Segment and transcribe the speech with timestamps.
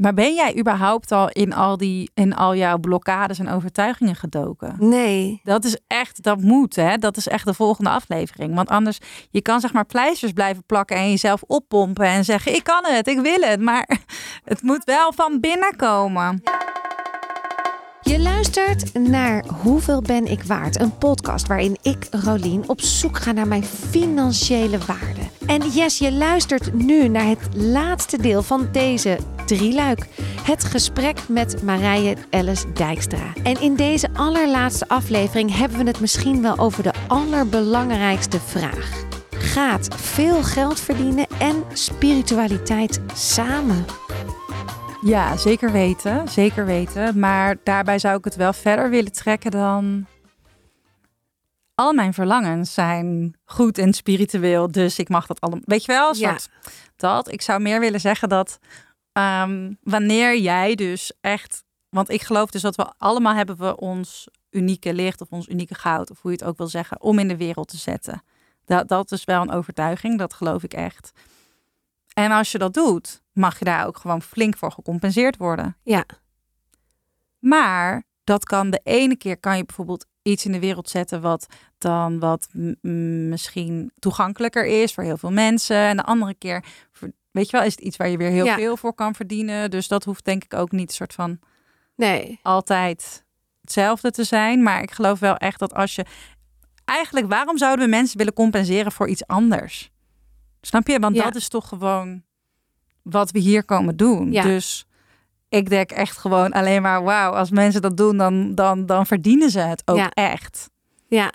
[0.00, 4.76] Maar ben jij überhaupt al in al, die, in al jouw blokkades en overtuigingen gedoken?
[4.78, 5.40] Nee.
[5.44, 6.96] Dat is echt, dat moet, hè?
[6.96, 8.54] Dat is echt de volgende aflevering.
[8.54, 8.98] Want anders,
[9.30, 13.06] je kan zeg maar pleisters blijven plakken en jezelf oppompen en zeggen: Ik kan het,
[13.06, 13.60] ik wil het.
[13.60, 13.88] Maar
[14.44, 16.42] het moet wel van binnen komen.
[18.10, 20.80] Je luistert naar Hoeveel ben ik waard?
[20.80, 25.20] Een podcast waarin ik, Rolien, op zoek ga naar mijn financiële waarde.
[25.46, 30.06] En yes, je luistert nu naar het laatste deel van deze drieluik.
[30.42, 33.32] Het gesprek met Marije Ellis Dijkstra.
[33.42, 39.04] En in deze allerlaatste aflevering hebben we het misschien wel over de allerbelangrijkste vraag.
[39.30, 43.84] Gaat veel geld verdienen en spiritualiteit samen?
[45.02, 46.28] Ja, zeker weten.
[46.28, 47.18] Zeker weten.
[47.18, 50.06] Maar daarbij zou ik het wel verder willen trekken dan.
[51.74, 55.62] Al mijn verlangens zijn goed en spiritueel, dus ik mag dat allemaal.
[55.64, 56.36] Weet je wel, Ja.
[56.96, 57.32] dat.
[57.32, 58.58] Ik zou meer willen zeggen dat
[59.12, 64.28] ehm, wanneer jij dus echt, want ik geloof dus dat we allemaal hebben we ons
[64.50, 67.28] unieke licht of ons unieke goud, of hoe je het ook wil zeggen, om in
[67.28, 68.22] de wereld te zetten.
[68.64, 71.10] Dat, dat is wel een overtuiging, dat geloof ik echt.
[72.14, 75.76] En als je dat doet, mag je daar ook gewoon flink voor gecompenseerd worden.
[75.82, 76.04] Ja.
[77.38, 81.46] Maar dat kan de ene keer kan je bijvoorbeeld iets in de wereld zetten wat
[81.78, 82.48] dan wat
[83.22, 85.76] misschien toegankelijker is voor heel veel mensen.
[85.76, 86.64] En de andere keer,
[87.30, 88.54] weet je wel, is het iets waar je weer heel Ja.
[88.56, 89.70] veel voor kan verdienen.
[89.70, 91.38] Dus dat hoeft denk ik ook niet soort van
[91.96, 92.38] Nee.
[92.42, 93.24] altijd
[93.60, 94.62] hetzelfde te zijn.
[94.62, 96.04] Maar ik geloof wel echt dat als je
[96.84, 99.90] eigenlijk, waarom zouden we mensen willen compenseren voor iets anders?
[100.60, 100.98] Snap je?
[100.98, 101.24] Want Ja.
[101.24, 102.22] dat is toch gewoon
[103.02, 104.32] wat we hier komen doen.
[104.32, 104.42] Ja.
[104.42, 104.86] Dus
[105.48, 109.50] ik denk echt gewoon alleen maar, wauw, als mensen dat doen, dan, dan, dan verdienen
[109.50, 110.10] ze het ook Ja.
[110.10, 110.70] echt.
[111.08, 111.32] Ja.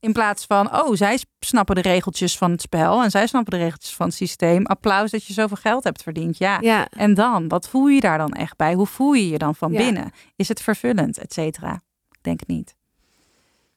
[0.00, 3.58] In plaats van, oh, zij snappen de regeltjes van het spel en zij snappen de
[3.64, 4.66] regeltjes van het systeem.
[4.66, 6.38] Applaus dat je zoveel geld hebt verdiend.
[6.38, 6.58] Ja.
[6.60, 6.86] Ja.
[6.88, 8.74] En dan, wat voel je daar dan echt bij?
[8.74, 9.78] Hoe voel je je dan van Ja.
[9.78, 10.10] binnen?
[10.36, 11.72] Is het vervullend, et cetera?
[12.10, 12.74] Ik denk het niet.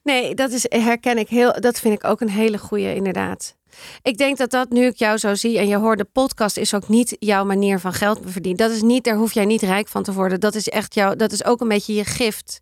[0.02, 1.60] Nee, dat is, herken ik heel.
[1.60, 3.56] Dat vind ik ook een hele goede, inderdaad.
[4.02, 6.74] Ik denk dat dat nu ik jou zo zie en je hoort de podcast is
[6.74, 8.66] ook niet jouw manier van geld verdienen.
[8.66, 10.40] Dat is niet, daar hoef jij niet rijk van te worden.
[10.40, 12.58] Dat is echt jouw, dat is ook een beetje je gift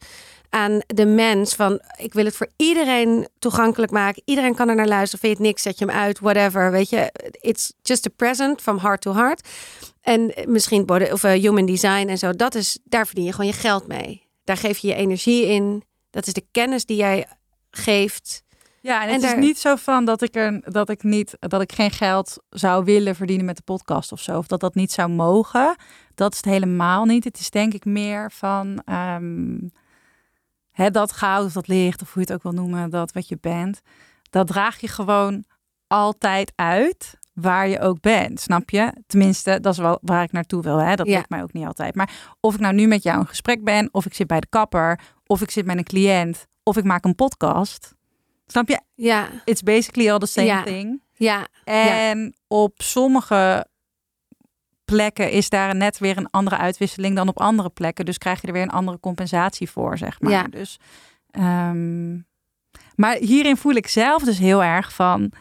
[0.48, 1.54] aan de mens.
[1.54, 4.22] Van ik wil het voor iedereen toegankelijk maken.
[4.24, 5.20] Iedereen kan er naar luisteren.
[5.20, 6.70] Vind je het niks, zet je hem uit, whatever.
[6.70, 9.48] Weet je, it's just a present from heart to heart.
[10.00, 12.32] En misschien body, of eh, human design en zo.
[12.32, 14.26] Dat is, daar verdien je gewoon je geld mee.
[14.44, 15.82] Daar geef je je energie in.
[16.10, 17.26] Dat is de kennis die jij
[17.70, 18.42] geeft.
[18.80, 21.36] Ja, en En het daar- is niet zo van dat ik er dat ik niet
[21.40, 24.74] dat ik geen geld zou willen verdienen met de podcast of zo, of dat dat
[24.74, 25.76] niet zou mogen.
[26.14, 27.24] Dat is het helemaal niet.
[27.24, 29.58] Het is denk ik meer van ehm,
[30.70, 33.28] hè, dat goud of dat licht of hoe je het ook wil noemen, dat wat
[33.28, 33.80] je bent,
[34.30, 35.44] dat draag je gewoon
[35.86, 38.92] altijd uit waar je ook bent, snap je?
[39.06, 40.76] Tenminste, dat is wel waar ik naartoe wil.
[40.78, 40.94] Hè?
[40.94, 41.16] Dat Ja.
[41.16, 41.94] lukt mij ook niet altijd.
[41.94, 44.46] Maar of ik nou nu met jou in gesprek ben, of ik zit bij de
[44.48, 47.96] kapper, of ik zit met een cliënt, of ik maak een podcast.
[48.50, 48.80] Snap je?
[48.94, 50.62] Ja, It's basically all the same Ja.
[50.62, 51.00] thing.
[51.14, 53.66] ja, En op sommige
[54.84, 58.04] plekken is daar net weer een andere uitwisseling dan op andere plekken.
[58.04, 60.32] Dus krijg je er weer een andere compensatie voor, zeg maar.
[60.32, 60.42] Ja.
[60.42, 60.78] Dus,
[61.30, 62.14] ehm,
[62.94, 65.32] maar hierin voel ik zelf dus heel erg van...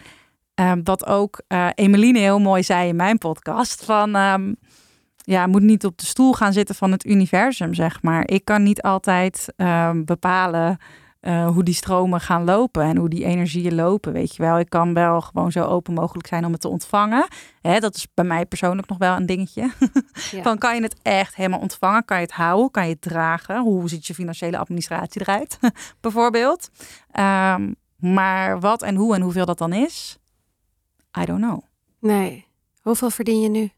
[0.54, 3.86] ehm, wat ook eh Emeline heel mooi zei in mijn podcast.
[3.86, 4.54] Van ehm,
[5.18, 8.28] ja, moet niet op de stoel gaan zitten van het universum, zeg maar.
[8.28, 9.46] Ik kan niet altijd
[10.06, 10.78] bepalen
[11.20, 14.14] eh, hoe die stromen gaan lopen en hoe die energieën lopen.
[14.14, 17.28] Weet je wel, ik kan wel gewoon zo open mogelijk zijn om het te ontvangen.
[17.62, 19.72] Hè, dat is bij mij persoonlijk nog wel een dingetje.
[20.32, 20.42] Ja.
[20.42, 22.06] Van kan je het echt helemaal ontvangen?
[22.06, 22.72] Kan je het houden?
[22.72, 23.62] Kan je het dragen?
[23.62, 25.60] Hoe ziet je financiële administratie eruit?
[26.02, 26.70] Bijvoorbeeld.
[27.12, 30.18] Ehm, maar wat en hoe en hoeveel dat dan is,
[31.20, 31.62] I don't know.
[32.00, 32.46] nee.
[32.82, 33.72] Hoeveel verdien je nu?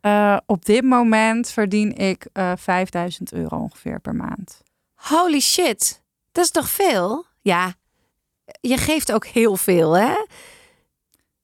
[0.00, 4.62] Eh, op dit moment verdien ik eh 5000 euro ongeveer per maand.
[4.94, 6.02] Holy shit,
[6.36, 7.24] dat is toch veel?
[7.40, 7.74] Ja,
[8.60, 10.14] je geeft ook heel veel, hè?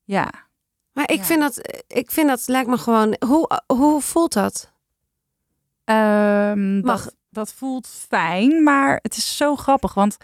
[0.05, 0.31] Ja.
[0.93, 1.25] Maar ik Ja.
[1.25, 3.17] vind dat, ik vind dat lijkt me gewoon.
[3.27, 4.71] Hoe, hoe voelt dat?
[5.85, 10.17] Mag- dat, dat voelt fijn, maar het is zo grappig, want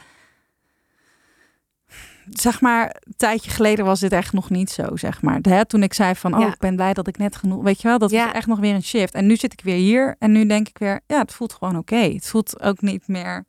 [2.30, 5.38] zeg maar, een tijdje geleden was dit echt nog niet zo, zeg maar.
[5.42, 6.46] Hè, toen ik zei van, oh, Ja.
[6.46, 8.24] ik ben blij dat ik net genoeg, weet je wel, dat Ja.
[8.24, 9.14] was echt nog weer een shift.
[9.14, 11.76] En nu zit ik weer hier en nu denk ik weer, ja, het voelt gewoon
[11.76, 11.96] oké.
[11.96, 13.44] Het voelt ook niet meer,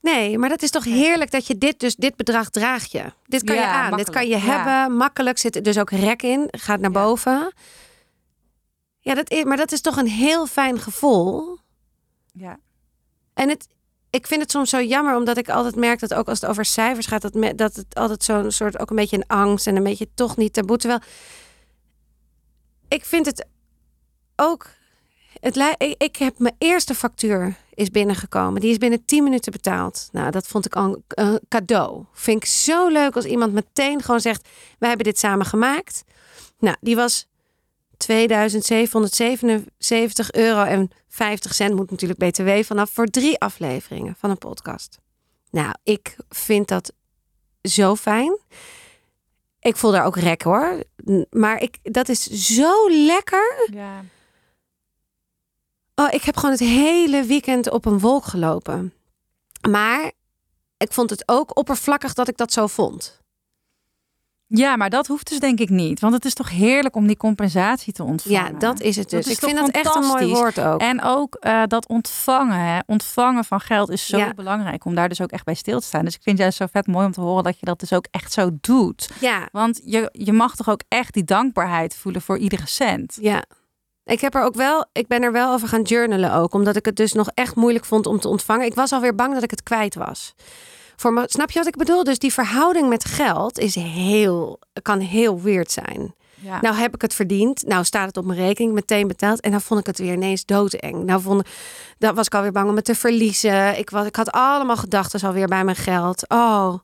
[0.00, 3.12] Nee, maar dat is toch heerlijk dat je dit, dus dit bedrag draag je.
[3.24, 4.38] Dit kan je aan, dit kan je ja.
[4.38, 7.00] hebben, makkelijk zit er dus ook rek in, gaat naar Ja.
[7.02, 7.52] boven.
[9.00, 11.58] Ja, dat is, maar dat is toch een heel fijn gevoel.
[12.32, 12.58] ja.
[13.34, 13.66] En het,
[14.10, 16.64] ik vind het soms zo jammer, omdat ik altijd merk dat ook als het over
[16.64, 19.76] cijfers gaat, dat, me- dat het altijd zo'n soort ook een beetje een angst en
[19.76, 20.76] een beetje toch niet taboe.
[20.76, 21.00] Terwijl
[22.88, 23.46] ik vind het
[24.36, 24.66] ook
[25.40, 28.60] Het ik, heb mijn eerste factuur is binnengekomen.
[28.60, 30.08] Die is binnen 10 minuten betaald.
[30.12, 32.04] Nou, dat vond ik al een cadeau.
[32.12, 34.48] Vind ik zo leuk als iemand meteen gewoon zegt:
[34.78, 36.04] wij hebben dit samen gemaakt.
[36.58, 37.26] Nou, die was
[37.96, 44.98] 2777 euro en 50 cent moet natuurlijk BTW vanaf voor drie afleveringen van een podcast.
[45.50, 46.92] Nou, ik vind dat
[47.62, 48.38] zo fijn.
[49.60, 50.82] Ik voel daar ook rek hoor.
[51.30, 53.68] Maar ik, dat is zo lekker.
[53.72, 54.04] Ja.
[55.98, 58.92] Oh, ik heb gewoon het hele weekend op een wolk gelopen.
[59.70, 60.12] Maar
[60.76, 63.20] ik vond het ook oppervlakkig dat ik dat zo vond.
[64.48, 66.00] ja, maar dat hoeft dus denk ik niet.
[66.00, 68.58] Want het is toch heerlijk om die compensatie te Ja, ontvangen.
[68.58, 69.30] dat is het Dat dus.
[69.32, 70.80] is ik vind dat echt een mooi woord ook.
[70.80, 72.78] En ook eh, dat ontvangen, hè.
[72.86, 74.34] ontvangen van geld is zo Ja.
[74.34, 76.04] belangrijk om daar dus ook echt bij stil te staan.
[76.04, 77.92] Dus ik vind het juist zo vet mooi om te horen dat je dat dus
[77.92, 79.10] ook echt zo doet.
[79.20, 83.18] Ja, Want je, je mag toch ook echt die dankbaarheid voelen voor iedere cent.
[83.20, 83.44] ja.
[84.06, 86.84] Ik heb er ook wel, ik ben er wel over gaan journalen ook, omdat ik
[86.84, 88.66] het dus nog echt moeilijk vond om te ontvangen.
[88.66, 90.34] Ik was alweer bang dat ik het kwijt was.
[90.96, 92.04] Voor me, snap je wat ik bedoel?
[92.04, 96.14] Dus die verhouding met geld is heel, kan heel weird zijn.
[96.34, 96.60] Ja.
[96.60, 97.66] Nou heb ik het verdiend.
[97.66, 99.40] Nou staat het op mijn rekening, meteen betaald.
[99.40, 101.04] En dan vond ik het weer ineens doodeng.
[101.04, 101.48] Nou vond,
[101.98, 103.78] dan was ik alweer bang om het te verliezen.
[103.78, 106.28] Ik, was, ik had allemaal gedachten alweer bij mijn geld.
[106.28, 106.74] Oh,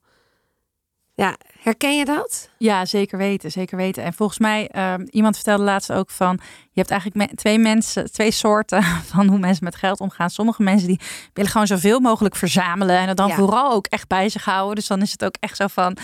[1.15, 2.51] ja, herken je dat?
[2.59, 4.03] Ja, zeker weten, zeker weten.
[4.03, 8.13] En volgens mij, ehm, iemand vertelde laatst ook van, je hebt eigenlijk me- twee mensen,
[8.13, 8.83] twee soorten
[9.13, 10.31] van hoe mensen met geld omgaan.
[10.31, 11.01] Sommige mensen die
[11.33, 13.35] willen gewoon zoveel mogelijk verzamelen en het dan Ja.
[13.35, 14.75] vooral ook echt bij zich houden.
[14.75, 15.97] Dus dan is het ook echt zo van,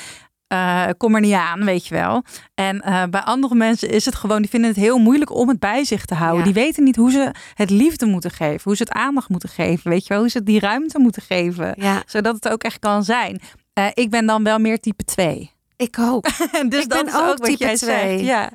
[0.47, 2.23] eh, kom er niet aan, weet je wel.
[2.55, 5.59] En eh, bij andere mensen is het gewoon, die vinden het heel moeilijk om het
[5.59, 6.39] bij zich te houden.
[6.39, 6.45] Ja.
[6.53, 9.91] Die weten niet hoe ze het liefde moeten geven, hoe ze het aandacht moeten geven,
[9.91, 12.79] weet je wel, hoe ze het die ruimte moeten geven, Ja, zodat het ook echt
[12.79, 13.41] kan zijn.
[13.79, 15.51] Eh, ik ben dan wel meer type 2.
[15.77, 16.25] ik ook.
[16.69, 18.19] dus Ik dat ben is ook ook wat type jij twee.
[18.19, 18.21] zegt.
[18.21, 18.51] Ja.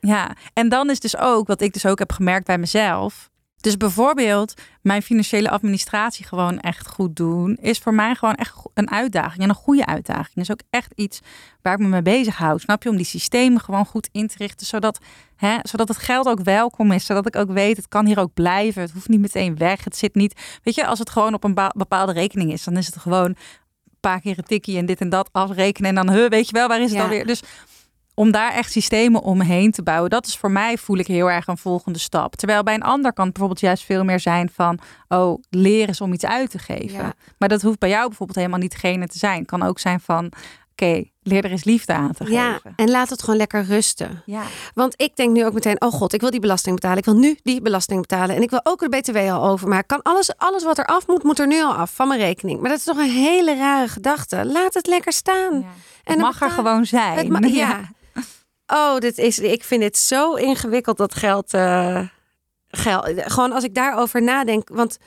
[0.00, 3.30] ja, en dan is dus ook wat ik dus ook heb gemerkt bij mezelf.
[3.62, 8.90] Dus bijvoorbeeld mijn financiële administratie gewoon echt goed doen, is voor mij gewoon echt een
[8.90, 10.36] uitdaging en een goede uitdaging.
[10.36, 11.20] Is ook echt iets
[11.62, 12.58] waar ik me mee bezig hou.
[12.58, 12.88] Snap je?
[12.88, 14.98] Om die systemen gewoon goed in te richten, zodat,
[15.36, 18.34] hè, zodat het geld ook welkom is, zodat ik ook weet, het kan hier ook
[18.34, 18.82] blijven.
[18.82, 19.84] Het hoeft niet meteen weg.
[19.84, 22.86] Het zit niet, weet je, als het gewoon op een bepaalde rekening is, dan is
[22.86, 23.36] het gewoon
[24.10, 26.68] paar keer een tikkie en dit en dat afrekenen en dan, huh, weet je wel,
[26.68, 27.02] waar is het Ja.
[27.02, 27.26] alweer?
[27.26, 27.42] Dus
[28.14, 31.46] om daar echt systemen omheen te bouwen, dat is voor mij, voel ik heel erg
[31.46, 32.36] een volgende stap.
[32.36, 34.78] Terwijl bij een ander kan het bijvoorbeeld juist veel meer zijn van,
[35.08, 36.98] oh, leren is om iets uit te geven.
[36.98, 37.12] Ja.
[37.38, 39.38] Maar dat hoeft bij jou bijvoorbeeld helemaal niet degene te zijn.
[39.38, 40.32] Het kan ook zijn van,
[40.72, 42.72] oké, leer er eens liefde aan te Ja, geven.
[42.76, 44.22] en laat het gewoon lekker rusten.
[44.26, 44.42] Ja.
[44.74, 46.98] Want ik denk nu ook meteen, oh god, ik wil die belasting betalen.
[46.98, 48.36] Ik wil nu die belasting betalen.
[48.36, 49.86] En ik wil ook de BTW al overmaken.
[49.86, 52.60] Kan alles, alles wat er af moet, moet er nu al af van mijn rekening.
[52.60, 54.44] Maar dat is toch een hele rare gedachte.
[54.44, 55.54] Laat het lekker staan.
[55.58, 55.66] Ja.
[56.04, 57.32] En Het mag er gewoon zijn.
[57.34, 57.80] Het ja.
[58.66, 62.00] Oh, dit is, ik vind dit zo ingewikkeld dat geld, eh,
[62.68, 63.10] geld.
[63.16, 64.68] Gewoon als ik daarover nadenk.
[64.72, 64.98] Want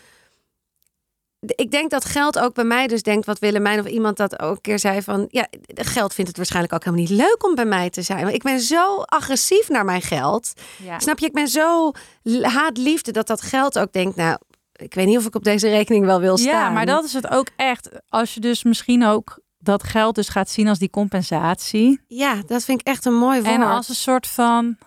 [1.56, 4.56] ik denk dat geld ook bij mij dus denkt wat Willemijn of iemand dat ook
[4.56, 7.66] een keer zei van ja, geld vindt het waarschijnlijk ook helemaal niet leuk om bij
[7.66, 8.22] mij te zijn.
[8.24, 10.54] Want ik ben zo agressief naar mijn geld.
[10.84, 11.00] Ja.
[11.00, 11.26] Snap je?
[11.26, 11.92] Ik ben zo
[12.24, 14.38] l- haatliefde dat dat geld ook denkt nou
[14.76, 16.52] ik weet niet of ik op deze rekening wel wil staan.
[16.52, 17.90] Ja, maar dat is het ook echt.
[18.10, 22.02] Als je dus misschien ook dat geld dus gaat zien als die compensatie.
[22.08, 23.54] Ja, dat vind ik echt een mooi woord.
[23.54, 24.78] En als een soort van.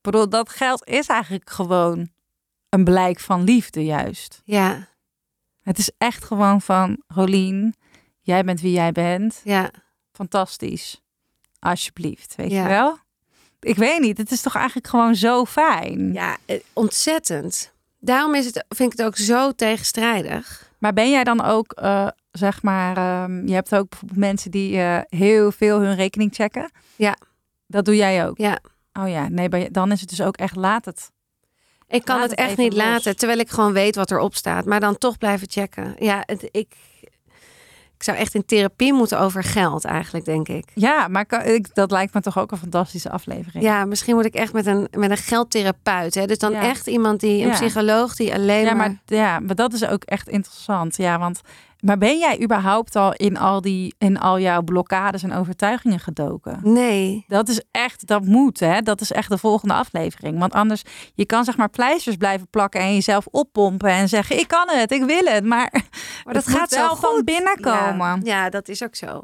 [0.00, 2.08] Bedoel, dat geld is eigenlijk gewoon
[2.68, 4.42] een blijk van liefde, juist.
[4.44, 4.88] Ja,
[5.66, 7.74] Het is echt gewoon van Rolien,
[8.20, 9.40] jij bent wie jij bent.
[9.44, 9.70] ja.
[10.12, 11.02] Fantastisch.
[11.58, 12.62] Alsjeblieft, weet Ja.
[12.62, 12.98] je wel?
[13.60, 16.12] Ik weet niet, het is toch eigenlijk gewoon zo fijn.
[16.12, 17.72] Ja, eh, ontzettend.
[17.98, 20.70] Daarom is het, vind ik het ook zo tegenstrijdig.
[20.78, 24.78] Maar ben jij dan ook, eh, zeg maar, ehm, je hebt ook bijvoorbeeld mensen die
[24.80, 26.70] eh, heel veel hun rekening checken.
[26.96, 27.16] Ja.
[27.66, 28.38] Dat doe jij ook.
[28.38, 28.58] Ja.
[28.92, 31.10] Oh ja, nee, dan is het dus ook echt laat het.
[31.88, 32.82] Ik kan het het echt niet los.
[32.84, 34.64] laten, terwijl ik gewoon weet wat erop staat.
[34.64, 35.94] Maar dan toch blijven checken.
[35.98, 36.74] Ja, het, ik,
[37.96, 40.64] ik zou echt in therapie moeten over geld eigenlijk, denk ik.
[40.74, 43.64] Ja, maar kan- ik, dat lijkt me toch ook een fantastische aflevering.
[43.64, 46.14] Ja, misschien moet ik echt met een, met een geldtherapeut.
[46.14, 46.26] Hè?
[46.26, 46.60] Dus dan Ja.
[46.60, 47.54] echt iemand die, een Ja.
[47.54, 48.88] psycholoog die alleen Ja, maar...
[48.88, 50.96] maar, ja, maar dat is ook echt interessant.
[50.96, 51.40] Ja, want
[51.86, 56.60] maar ben jij überhaupt al in al die in al jouw blokkades en overtuigingen gedoken?
[56.62, 57.24] Nee.
[57.28, 58.80] Dat is echt, dat moet, hè?
[58.80, 60.38] Dat is echt de volgende aflevering.
[60.38, 60.82] Want anders,
[61.14, 64.90] je kan zeg maar pleisters blijven plakken en jezelf oppompen en zeggen: ik kan het,
[64.92, 65.72] ik wil het, maar,
[66.24, 66.98] Maar dat gaat zo wel goed.
[67.10, 68.20] van binnen komen.
[68.24, 69.22] Ja, ja, dat is ook zo.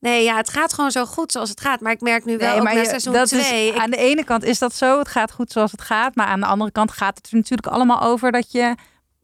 [0.00, 1.80] Nee, ja, het gaat gewoon zo goed zoals het gaat.
[1.80, 3.80] Maar ik merk nu wel Nee, ook maar na je- seizoen dat is- 2...
[3.80, 6.40] aan de ene kant is dat zo, het gaat goed zoals het gaat, maar aan
[6.40, 8.74] de andere kant gaat het er natuurlijk allemaal over dat je,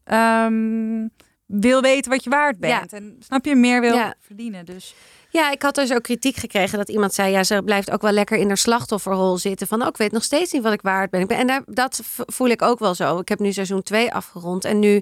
[0.03, 1.07] ehm,
[1.45, 2.93] wil weten wat je waard bent.
[2.93, 4.13] En snap je, meer wil Ja.
[4.19, 4.65] verdienen.
[4.65, 4.95] Dus
[5.29, 7.31] Ja, ik had dus ook kritiek gekregen dat iemand zei...
[7.31, 9.67] ja, ze blijft ook wel lekker in haar slachtofferrol zitten.
[9.67, 11.21] Van, oh, ik weet nog steeds niet wat ik waard ben.
[11.21, 13.19] Ik en daar, dat voel ik ook wel zo.
[13.19, 14.65] Ik heb nu seizoen 2 afgerond.
[14.65, 15.01] En nu,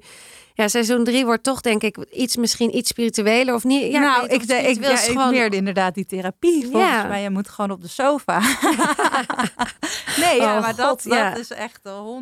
[0.53, 3.53] ja, seizoen 3 wordt toch denk ik iets misschien iets spiritueler.
[3.53, 3.91] Of niet?
[3.91, 5.29] Ja, nou, ik, de, ik, ja, ik gewoon...
[5.29, 6.61] meer inderdaad die therapie.
[6.71, 7.07] Volgens Ja.
[7.07, 8.39] mij, je moet gewoon op de sofa.
[10.23, 12.21] nee, ja, Oh, maar dat, God, dat is echt de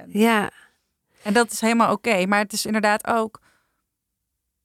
[0.00, 0.50] 100% Ja,
[1.22, 2.26] En dat is helemaal oké.
[2.26, 3.40] Maar het is inderdaad ook.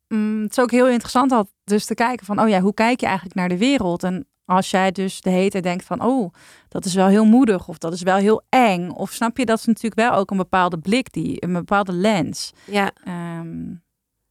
[0.10, 3.00] Mm, het is ook heel interessant al dus te kijken van, oh ja, hoe kijk
[3.00, 4.04] je eigenlijk naar de wereld?
[4.04, 6.34] En als jij dus de hete denkt van, oh,
[6.68, 8.90] dat is wel heel moedig of dat is wel heel eng.
[8.90, 12.54] Of snap je, dat is natuurlijk wel ook een bepaalde blik, die, een bepaalde lens.
[12.66, 13.74] ja, Ehm,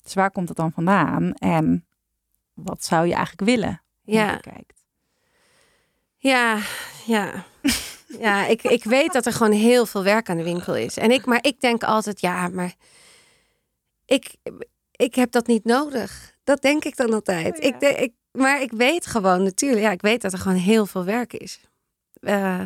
[0.02, 1.32] dus waar komt het dan vandaan?
[1.32, 1.86] En
[2.54, 3.82] wat zou je eigenlijk willen?
[4.02, 4.32] ja.
[4.32, 4.84] je kijkt?
[6.16, 6.58] Ja,
[7.06, 7.44] ja.
[8.18, 10.96] Ja, ik, ik weet dat er gewoon heel veel werk aan de winkel is.
[10.96, 12.74] En ik, maar ik denk altijd, ja, maar
[14.04, 14.36] ik,
[14.98, 16.32] ik heb dat niet nodig.
[16.44, 17.56] Dat denk ik dan altijd.
[17.56, 17.68] Oh ja.
[17.68, 20.86] ik, de- ik, maar ik weet gewoon natuurlijk, ja, ik weet dat er gewoon heel
[20.86, 21.60] veel werk is.
[22.20, 22.60] Eh,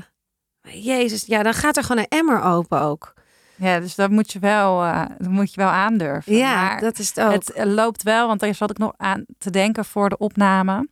[0.62, 3.14] Jezus, ja, dan gaat er gewoon een emmer open ook.
[3.54, 6.34] Ja, dus dat moet je wel, eh, dat moet je wel aandurven.
[6.36, 7.32] Ja, Maar- dat is het ook.
[7.32, 10.88] Het loopt wel, want daar zat ik nog aan te denken voor de opname.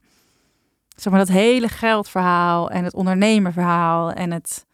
[0.96, 4.66] Zeg maar dat hele geldverhaal en het ondernemerverhaal en het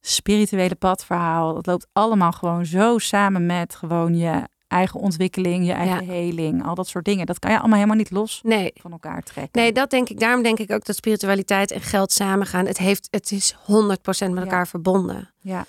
[0.00, 1.54] spirituele padverhaal.
[1.54, 4.42] Dat loopt allemaal gewoon zo samen met gewoon je
[4.74, 6.12] eigen ontwikkeling, je eigen Ja.
[6.12, 7.26] heling, al dat soort dingen.
[7.26, 9.60] Dat kan je allemaal helemaal niet los nee, van elkaar trekken.
[9.62, 10.20] nee, dat denk ik.
[10.20, 12.66] Daarom denk ik ook dat spiritualiteit en geld samengaan.
[12.66, 14.40] Het, heeft, het is 100% met Ja.
[14.40, 15.30] elkaar verbonden.
[15.40, 15.66] Ja,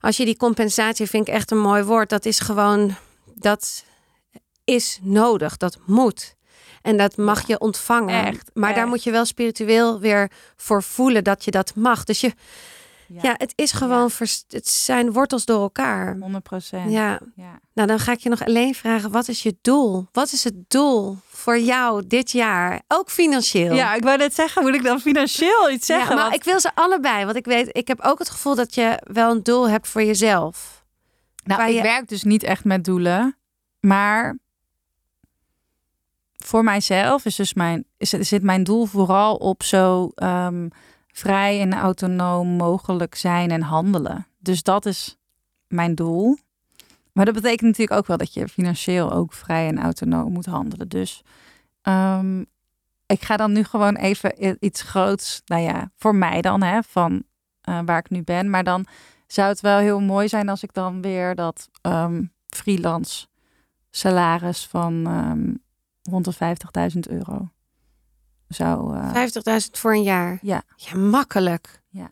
[0.00, 2.08] Als je die compensatie vind ik echt een mooi woord.
[2.08, 2.94] Dat is gewoon,
[3.34, 3.84] dat
[4.64, 5.56] is nodig.
[5.56, 6.34] Dat moet.
[6.82, 8.24] En dat mag je ontvangen.
[8.26, 12.04] echt, maar daar moet je wel spiritueel weer voor voelen dat je dat mag.
[12.04, 12.32] Dus je,
[13.08, 14.10] ja, ja, het is gewoon,
[14.48, 16.16] het zijn wortels door elkaar.
[16.18, 16.90] 100 procent.
[16.92, 17.60] Ja, ja.
[17.72, 20.06] nou dan ga ik je nog alleen vragen, wat is je doel?
[20.12, 22.82] Wat is het doel voor jou dit jaar?
[22.88, 23.74] Ook financieel.
[23.74, 26.08] Ja, ik wou net zeggen, moet ik dan financieel iets zeggen?
[26.08, 28.54] Ja, maar Want- ik wil ze allebei, want ik weet, ik heb ook het gevoel
[28.54, 30.84] dat je wel een doel hebt voor jezelf.
[31.44, 33.36] Nou, ik je- werk dus niet echt met doelen,
[33.80, 34.38] maar
[36.36, 40.68] voor mijzelf is dus mijn, is, zit mijn doel vooral op zo ehm,
[41.14, 44.26] vrij en autonoom mogelijk zijn en handelen.
[44.38, 45.16] Dus dat is
[45.68, 46.38] mijn doel.
[47.12, 50.88] Maar dat betekent natuurlijk ook wel dat je financieel ook vrij en autonoom moet handelen.
[50.88, 51.22] Dus
[51.82, 52.40] ehm,
[53.06, 57.22] ik ga dan nu gewoon even iets groots, nou ja, voor mij dan, hè, van
[57.60, 58.50] eh, waar ik nu ben.
[58.50, 58.86] Maar dan
[59.26, 63.26] zou het wel heel mooi zijn als ik dan weer dat ehm, freelance
[63.90, 65.52] salaris van ehm
[66.10, 67.48] 150.000 euro
[68.54, 68.96] zou.
[68.96, 70.38] eh, 50.000 voor een jaar.
[70.42, 70.62] ja.
[70.76, 71.82] Ja, makkelijk.
[71.88, 72.10] Ja.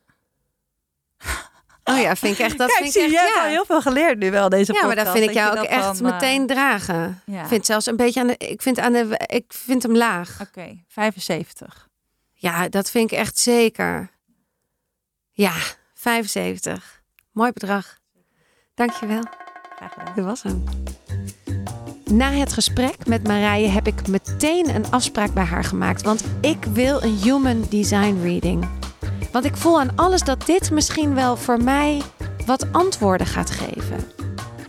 [1.85, 2.59] Oh ja, vind ik echt.
[2.59, 3.43] Dat Kijk, vind zie ik echt, ja.
[3.43, 5.65] al heel veel geleerd nu wel deze ja, maar dat podcast, vind ik jou ook
[5.65, 7.23] echt dan, eh, meteen dragen.
[7.27, 7.43] ja.
[7.43, 8.35] Ik vind zelfs een beetje aan de.
[8.39, 9.21] Ik vind aan de.
[9.27, 10.41] Ik vind hem laag.
[10.41, 11.89] Oké, 75.
[12.33, 14.11] Ja, dat vind ik echt zeker.
[15.31, 15.53] Ja,
[15.95, 17.03] 75.
[17.33, 17.99] Mooi bedrag.
[18.75, 19.23] Dankjewel.
[19.77, 20.13] Graag gedaan.
[20.15, 20.65] Dat was hem.
[22.13, 26.03] Na het gesprek met Marije heb ik meteen een afspraak bij haar gemaakt.
[26.03, 28.69] Want ik wil een human design reading.
[29.31, 32.03] Want ik voel aan alles dat dit misschien wel voor mij
[32.47, 33.97] wat antwoorden gaat geven.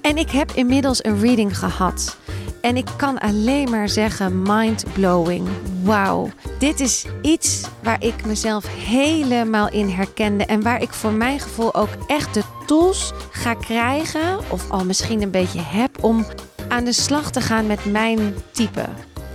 [0.02, 2.18] En ik heb inmiddels een reading gehad.
[2.62, 5.48] En ik kan alleen maar zeggen mind-blowing.
[5.82, 6.30] Wauw.
[6.60, 10.46] Dit is iets waar ik mezelf helemaal in herkende.
[10.46, 14.40] En waar ik voor mijn gevoel ook echt de tools ga krijgen.
[14.50, 16.26] Of al misschien een beetje heb om
[16.74, 18.86] aan de slag te gaan met mijn type.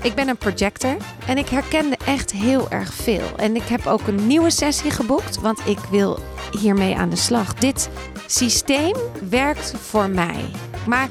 [0.03, 3.37] Ik ben een projector en ik herkende echt heel erg veel.
[3.37, 6.19] En ik heb ook een nieuwe sessie geboekt, want ik wil
[6.61, 7.55] hiermee aan de slag.
[7.55, 7.89] Dit
[8.27, 8.97] systeem
[9.31, 10.45] werkt voor mij.
[10.87, 11.09] Maar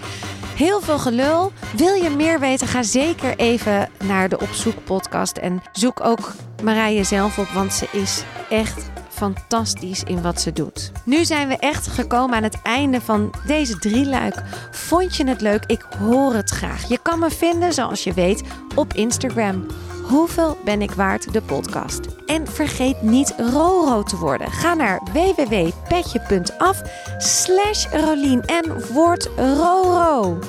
[0.56, 1.52] heel veel gelul.
[1.76, 2.68] Wil je meer weten?
[2.68, 6.32] Ga zeker even naar de Opzoek podcast en zoek ook
[6.64, 10.92] Marije zelf op, want ze is echt fantastisch in wat ze doet.
[11.04, 14.44] Nu zijn we echt gekomen aan het einde van deze drieluik.
[14.72, 15.64] Vond je het leuk?
[15.66, 16.90] Ik hoor het graag.
[16.90, 18.44] Je kan me vinden, zoals je weet,
[18.76, 19.66] op Instagram.
[20.04, 21.34] Hoeveel ben ik waard?
[21.34, 22.00] De podcast.
[22.26, 24.52] En vergeet niet Roro te worden.
[24.52, 26.82] Ga naar www.petje.af
[27.18, 30.40] slash Rolien en word Roro.